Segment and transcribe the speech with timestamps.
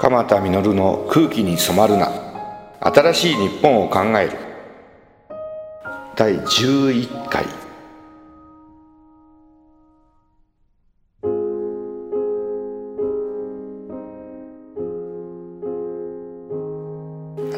[0.00, 2.10] 鎌田実の空気に染まるな。
[2.80, 4.38] 新しい日本を考える。
[6.16, 7.44] 第11回。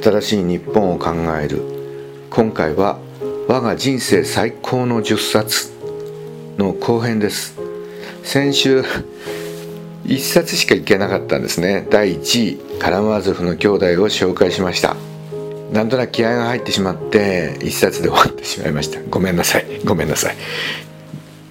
[0.02, 1.62] 新しい日本を考える。
[2.28, 2.98] 今回は
[3.46, 5.70] 我が人生最高の10冊
[6.58, 7.56] の後編です。
[8.24, 8.82] 先週
[10.04, 11.86] 1冊しかいけなかったんですね。
[11.90, 14.96] 第1位カラマーゾフの兄弟を紹介しました。
[15.72, 19.00] なんとなく気合が入ってしまって1冊で終わってしまいました。
[19.08, 19.80] ごめんなさい。
[19.84, 20.36] ごめんなさい。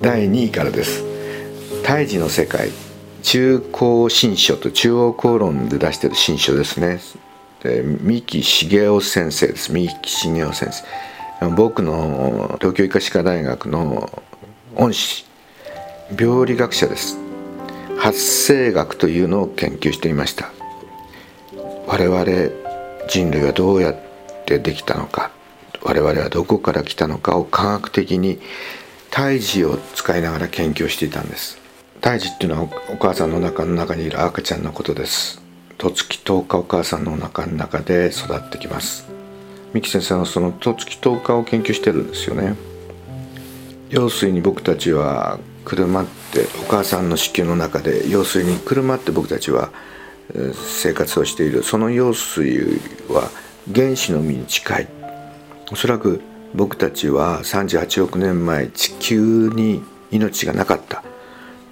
[0.01, 1.03] 第2位からです
[1.83, 2.69] 「胎児の世界」
[3.23, 6.99] 中高新書と中央公論で出してる新書ですね。
[7.63, 9.71] で三木茂雄先生です。
[9.71, 10.69] 三木茂雄先
[11.39, 11.49] 生。
[11.49, 14.23] 僕の東京医科歯科大学の
[14.75, 15.25] 恩師。
[16.19, 17.20] 病理学者です。
[18.01, 20.51] 発生学というのを研究していました。
[21.85, 22.25] 我々
[23.07, 23.95] 人類はどうやっ
[24.47, 25.29] てできたのか
[25.83, 28.39] 我々はどこから来たのかを科学的に
[29.11, 31.59] 胎児を使いながら研究していたんです。
[32.01, 35.39] 胎児っていうのはお母さんの中の中にいる赤ちゃんのことです。
[35.77, 39.07] 十月10日お母さんの中の中で育ってきます。
[39.73, 42.55] 三木先生はその十月10日を研究してるんですよね。
[43.91, 45.39] 用水に僕たちは
[45.71, 49.71] 車ってお母さんの子宮の中で用水に車って僕たちは
[50.53, 51.63] 生活をしている。
[51.63, 53.29] その用水は
[53.73, 54.87] 原子の海に近い。
[55.71, 56.19] おそらく
[56.53, 61.05] 僕たちは38億年前地球に命がなかった。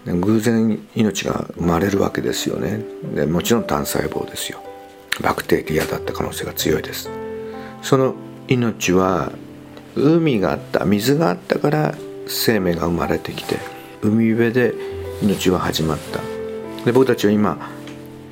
[0.05, 2.81] 偶然命が生まれるわけですよね。
[3.13, 4.63] でもちろん単細胞ですよ。
[5.19, 7.09] バクテリアだった可能性が強いです。
[7.81, 8.15] その
[8.47, 9.33] 命は
[9.97, 11.95] 海があった水があったから
[12.27, 13.57] 生命が生まれてきて
[14.01, 14.73] 海辺で
[15.21, 16.19] 命は始まった。
[16.85, 17.57] で僕たちは今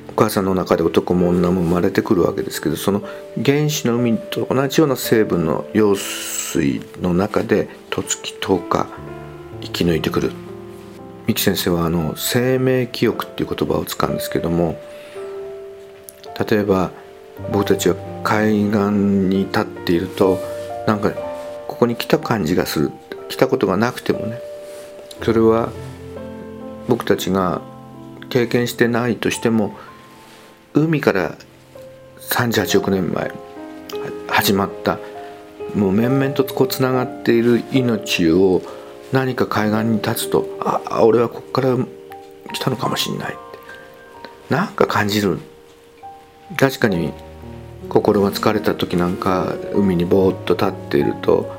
[0.08, 3.02] お母さんの中で男も女も生まれてくるわけですけどその
[3.44, 8.86] 原子の海と同じような成分の用水の中で十月10日
[9.60, 10.32] 生き抜いてくる。
[11.26, 14.80] 三木先生はあの生命記憶っていう言葉を使うんですけども
[16.48, 16.90] 例えば
[17.52, 18.78] 僕たちは海岸
[19.28, 20.38] に立っていると
[20.86, 21.10] なんか
[21.66, 22.90] ここに来た感じがする。
[23.28, 24.40] 来たことがなくてもね
[25.22, 25.70] それは
[26.88, 27.60] 僕たちが
[28.28, 29.76] 経験してないとしても
[30.74, 31.36] 海から
[32.20, 33.32] 38億年前
[34.28, 34.98] 始まった
[35.74, 38.62] もう面々とこうつながっている命を
[39.12, 41.76] 何か海岸に立つとああ俺はここから
[42.52, 43.36] 来たのかもしんない。
[44.50, 45.38] なんか感じる。
[46.56, 47.12] 確かに
[47.88, 51.57] 心が疲れた時なんか海にぼーっと立っていると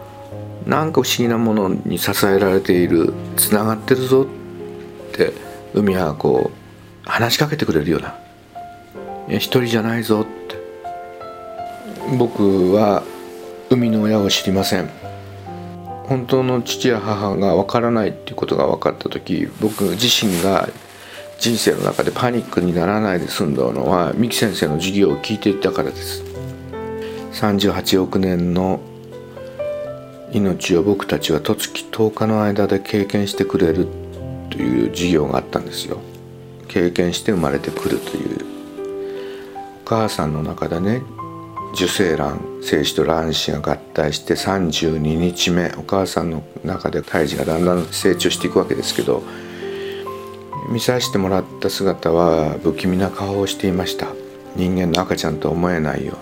[0.66, 5.34] なんか不思議なものに支えられているつながってるぞって
[5.74, 8.16] 海はこう話しかけてくれるような
[9.30, 10.40] 「一人じゃないぞ」って。
[12.18, 13.04] 僕は
[13.70, 14.90] 海の親を知りません。
[16.06, 20.68] 本当の父や母がわからないっていうことが分かった時僕自身が
[21.38, 26.24] 人生の中でパニックにならないで済んだのは三木先生の授業を聞いていたからです。
[27.34, 28.80] 38億年の
[30.32, 33.88] 命を僕たちは十月10日の間で経験してくれる
[34.50, 36.00] という授業があったんですよ。
[36.68, 38.46] 経験して生まれてくるという。
[39.86, 41.02] お母さんの中でね
[41.74, 49.24] 受精卵精子と卵子が合体して32日目お母さんの中で胎児がだんだん成長していくわけですけど
[50.70, 54.08] 見させてもらった姿は不気味な顔をしていました。
[54.56, 56.14] 人間の赤ちゃんと思えないよ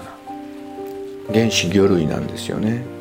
[1.27, 1.33] うな。
[1.33, 2.96] 原始魚類なんですよね。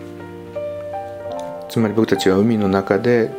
[1.68, 3.30] つまり僕たちは海の中で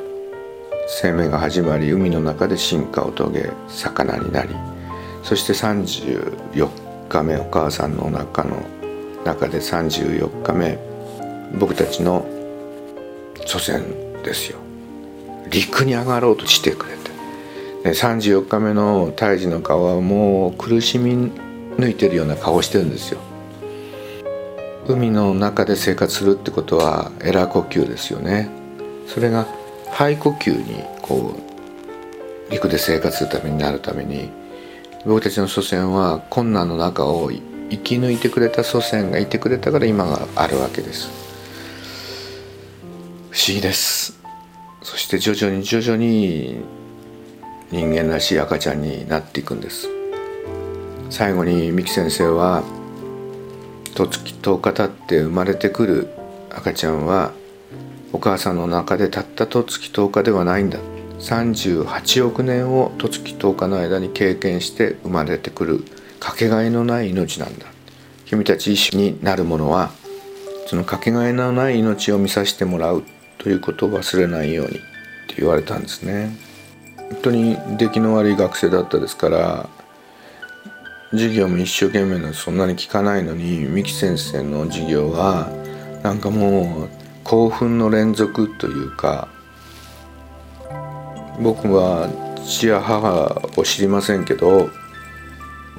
[0.87, 4.55] 生命が始まり海の中で進化を遂げ魚になり
[5.23, 6.69] そして34
[7.09, 8.63] 日目お母さんの中の
[9.25, 10.77] 中で34日目
[11.59, 12.25] 僕たちの
[13.45, 13.83] 祖先
[14.23, 14.59] ですよ。
[15.49, 17.07] 陸に上がろうとしてくれて。
[17.89, 21.31] 34日目の胎児の顔はもう苦しみ
[21.77, 23.19] 抜いてるような顔してるんですよ。
[24.87, 28.49] 海の中で生活するってことはエラー呼吸ですよね。
[29.05, 29.45] それが
[29.91, 34.29] 肺呼吸にこう陸で生活するためになるために
[35.05, 41.09] 僕たちの祖先は困難の中を生き抜いてくれた祖先がいてくれたから今があるわけです。
[43.31, 44.17] 不思議です。
[44.81, 46.61] そして徐々に徐々に
[47.71, 49.89] 人間らしい赤ちゃんになっていくんです。
[51.09, 52.63] 最後に三木先生は
[53.97, 56.09] 十月10日経って生まれてくる
[56.51, 57.31] 赤ちゃんは
[58.13, 60.77] お母さんの中でたった十月10日ではないんだ。
[61.19, 65.83] 38億年を十月10日の間に経験して生まれてくる
[66.19, 67.65] かけがえのない命なんだ。
[68.25, 69.89] 君たち一緒になるものは
[70.67, 73.03] そのかけがえのない命を見させてもらう
[73.39, 74.79] ということを忘れないようにっ
[75.27, 76.37] て言われたんですね。
[76.97, 79.69] 本当に出来の悪い学生だったですから
[81.11, 85.49] 授業も一生懸命なそんなに聞かないのに三木先生の授業は
[86.03, 86.89] なんかもう
[87.23, 89.29] 興奮の連続というか
[91.41, 92.09] 僕は
[92.45, 94.69] 父や母を知りませんけど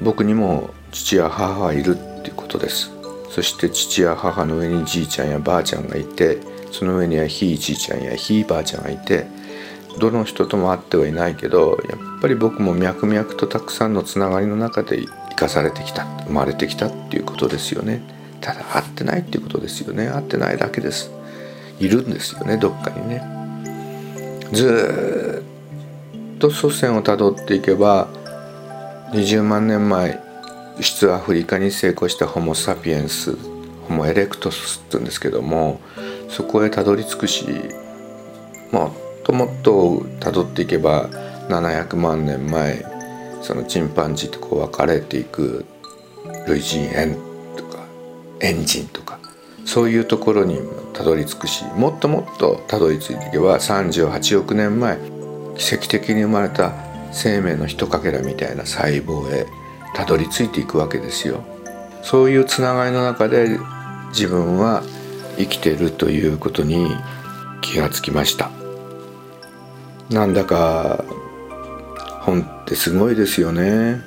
[0.01, 2.99] 僕にも父や母はいるっていうことです。
[3.29, 6.39] そして父や母の上にじいちゃんやばあちゃんがいて
[6.71, 9.27] その上にはひいじいちゃんやひいばあちゃんがいて
[9.99, 15.05] どの人とも会ってはいないけどやっぱり僕も脈々とたくさんのつながりの中で
[15.39, 18.01] かされてきた生まれてきたっていうことですよね。
[18.41, 20.07] ただ会ってないっていうことですよね。
[20.07, 21.11] 会ってないだけです。
[21.79, 23.23] いるんですよねどっかにね。
[24.51, 25.43] ず
[26.35, 28.07] っと祖先をたどっていけば
[29.11, 30.19] 20万年前
[30.81, 33.35] 出アフリカに成功したホモ・サピエンス
[33.87, 35.79] ホモ・エレクトスって言うんですけども
[36.29, 37.45] そこへたどり着くし
[38.71, 41.09] もっともっとたどっていけば
[41.49, 42.85] 700万年前
[43.41, 45.65] そのチンパンジーとこう分かれていく
[46.47, 47.15] 類人猿
[47.55, 47.85] とか
[48.39, 49.19] エンジンとか
[49.65, 50.59] そういうところに
[50.93, 54.97] たどり着くしもっともっとたどり着いていけば38億年前
[55.57, 56.73] 奇跡的に生まれた
[57.11, 59.47] 生命の一かけらみたいな細胞へ
[59.95, 61.43] たどり着いていくわけですよ。
[62.01, 63.59] そういうつながりの中で
[64.09, 64.83] 自分は
[65.37, 66.87] 生きてるということに
[67.61, 68.51] 気がつきました
[70.09, 71.03] なんだか
[72.29, 74.01] 本ってすごいですよね。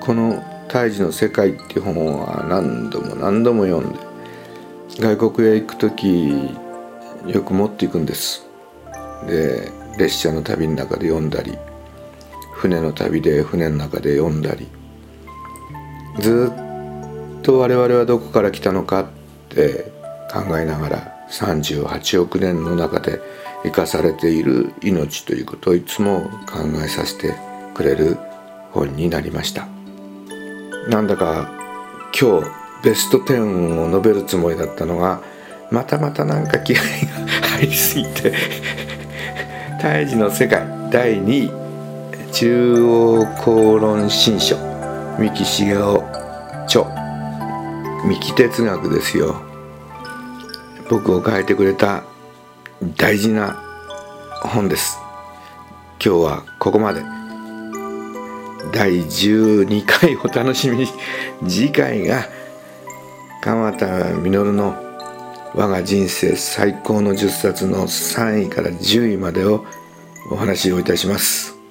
[0.00, 3.98] この「胎児の世界」っていう本は何度も何度も読んで
[4.98, 6.50] 外国へ行く時
[7.26, 8.44] よく持っていくんです。
[9.28, 11.56] で列車の旅の中で読んだり
[12.54, 14.66] 船の旅で船の中で読んだり
[16.18, 16.50] ず
[17.38, 19.06] っと我々はどこから来たのかっ
[19.48, 19.92] て
[20.32, 23.20] 考えながら38億年の中で
[23.64, 27.34] 生かされている命ということをいつも考えさせて
[27.74, 28.18] くれる
[28.72, 29.66] 本になりました。
[30.88, 31.50] なんだか
[32.18, 32.46] 今日
[32.82, 35.22] ベスト10を述べるつもりだったのが
[35.70, 36.82] またまたなんか気合が
[37.58, 38.34] 入りすぎて
[39.80, 44.56] 「胎児の世界」第2位中央公論新書
[45.18, 46.02] 三木茂雄
[46.64, 46.84] 著
[48.04, 49.51] 三木哲学ですよ。
[50.92, 52.04] 僕を変えてくれた
[52.98, 53.62] 大事な
[54.42, 54.98] 本です。
[56.04, 57.02] 今日はここまで。
[58.74, 60.86] 第12回お楽しみに
[61.48, 62.26] 次回が
[63.42, 64.76] 鎌田実の
[65.54, 69.64] 我が人生最高の10冊の3位から10位までを
[70.30, 71.61] お話をいたします。